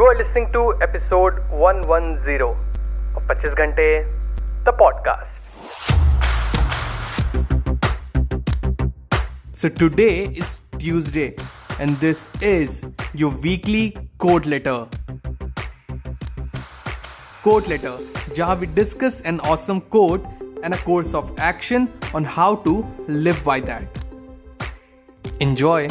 [0.00, 2.42] You are listening to episode 110
[3.16, 3.86] of 25 घंटे
[4.68, 5.28] the podcast.
[9.52, 11.34] So today is Tuesday
[11.78, 12.84] and this is
[13.14, 13.84] your weekly
[14.18, 14.78] quote letter.
[17.42, 17.94] Quote letter,
[18.34, 20.26] जहाँ we discuss an awesome quote
[20.64, 22.76] and a course of action on how to
[23.08, 24.04] live by that.
[25.40, 25.88] Enjoy!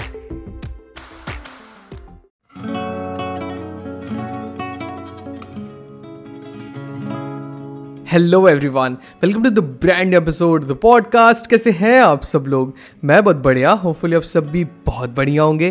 [8.10, 12.74] hello everyone welcome to the brand episode the podcast कैसे हैं आप सब लोग
[13.04, 15.70] मैं बहुत बढ़िया hopefully आप सब भी बहुत बढ़िया होंगे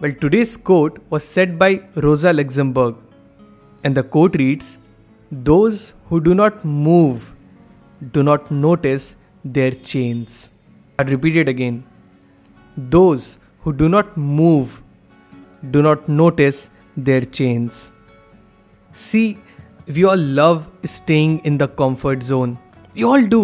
[0.00, 2.94] well today's quote was set by Rosa Luxemburg
[3.84, 4.76] and the quote reads
[5.32, 5.80] those
[6.10, 7.20] who do not move
[8.14, 10.26] do not notice their change
[10.98, 11.82] I repeat it again
[12.76, 13.26] those
[13.66, 14.68] who do not move
[15.64, 17.70] do not notice their change
[18.96, 19.24] see
[19.91, 22.57] we all love staying in the comfort zone
[22.97, 23.41] you all do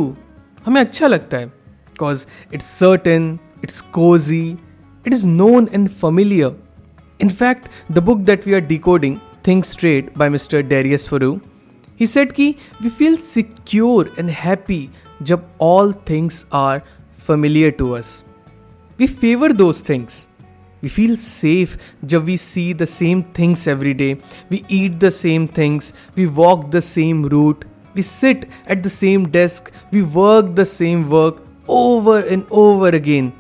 [0.66, 4.45] हमें अच्छा लगता है because it's certain it's cosy
[5.06, 6.56] it is known and familiar
[7.20, 11.38] in fact the book that we are decoding think straight by mister Darius Foroux
[12.00, 14.88] he said कि we feel secure and happy
[15.23, 16.81] जब all things are
[17.20, 18.23] familiar to us.
[19.00, 20.25] We favor those things.
[20.83, 24.17] We feel safe जब we see the same things every day
[24.52, 29.25] we eat the same things we walk the same route we sit at the same
[29.25, 33.31] desk we work the same work over and over again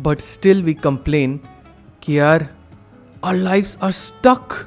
[0.00, 1.40] but still we complain
[2.02, 2.48] कि यार
[3.24, 4.66] are life are stuck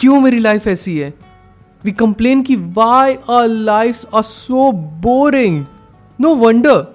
[0.00, 1.14] क्यों मेरी life ऐसी है?
[1.84, 5.64] We complain की why our life are so boring
[6.20, 6.86] no wonder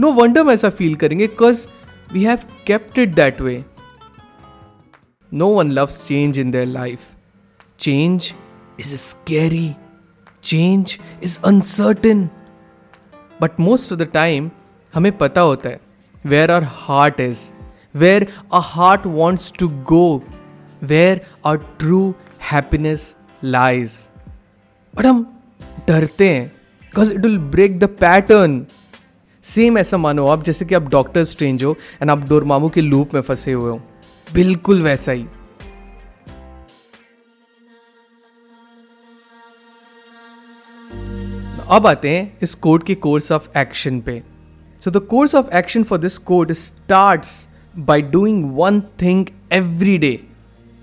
[0.00, 1.66] no wonder में ऐसा feel करेंगे because
[2.13, 3.63] we have kept it that way.
[5.31, 7.11] No one loves change in their life.
[7.77, 8.33] Change
[8.77, 9.75] is scary.
[10.41, 12.29] Change is uncertain.
[13.39, 14.49] But most of the time,
[14.93, 15.79] हमें पता होता है
[16.25, 17.41] where our heart is,
[18.03, 20.03] where our heart wants to go,
[20.91, 22.15] where our true
[22.51, 23.03] happiness
[23.43, 23.97] lies.
[24.95, 25.25] But हम
[25.87, 26.47] डरते हैं
[26.81, 28.59] because it will break the pattern
[29.44, 33.14] Same ऐसा मानो आप, जैसे कि आप डॉक्टर स्ट्रेंज हो एंड आप डोरमामू के लूप
[33.14, 33.80] में फंसे हुए हो।
[34.34, 35.26] बिल्कुल वैसा ही।
[41.68, 44.22] अब आते हैं इस कोड के कोर्स ऑफ़ एक्शन पे।
[44.82, 47.26] So the course of action for this quote start
[47.78, 50.18] by doing one thing every day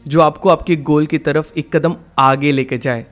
[0.07, 3.05] जो आपको आपके गोल की तरफ़ एक कदम आगे लेके जाए।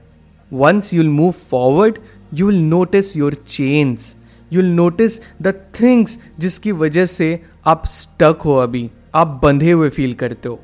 [0.51, 1.97] Once you'll move forward
[2.33, 4.13] you will notice your change
[4.53, 9.89] you will notice the things जिसकी वजह से आप स्टक हो अभी, आप बंधे हुए
[9.89, 10.59] फील करते हो।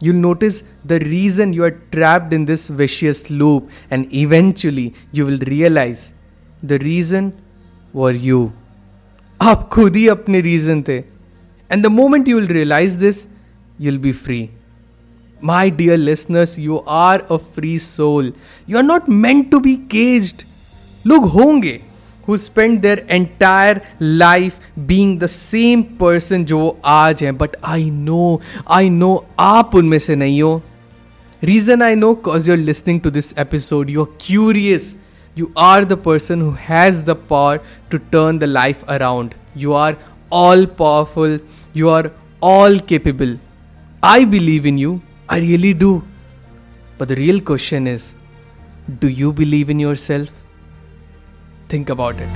[0.00, 5.38] You notice the reason you are trapped in this vicious loop and eventually you will
[5.44, 6.00] realise
[6.64, 7.32] the reason
[7.94, 8.50] were you
[9.40, 10.96] आप खुद ही अपने रीजन थे।
[11.70, 13.24] And the moment you will realise this
[13.80, 14.48] you will be free
[15.42, 18.32] my dear listeners you are a free soul
[18.70, 20.42] you are not meant to be caged
[21.06, 21.80] लोग होंगे।
[22.27, 24.57] who spent their entire life
[24.89, 28.41] being the same person जो वो आज हैं but I know
[28.77, 30.61] I know आप उनमें से नहीं हो
[31.43, 34.95] reason I know cause you're listening to this episode you are curious
[35.39, 37.59] you are the person who has the power
[37.91, 39.35] to turn the life around.
[39.55, 39.97] You are
[40.39, 41.37] all powerful.
[41.73, 43.37] You are all capable.
[44.03, 45.01] I believe in you.
[45.29, 45.91] I really do.
[46.97, 48.13] But the real question is
[48.99, 50.29] do you believe in yourself?
[51.74, 52.34] Think about it.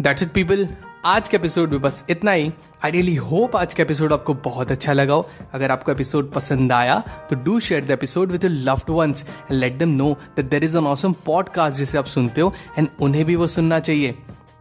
[0.00, 0.68] That's it people
[1.04, 2.52] आज के episode में बस इतना ही।
[2.84, 6.72] I really hope आज का episode आपको बहुत अच्छा लगा हो। अगर आपको एपिसोड पसंद
[6.72, 10.50] आया तो do share the episode with your loved ones and let them know that
[10.50, 14.14] there is an awesome podcast जिसे आप सुनते हो एंड उन्हें भी वो सुनना चाहिए।